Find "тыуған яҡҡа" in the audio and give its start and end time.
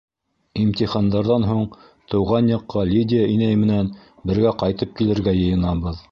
2.13-2.85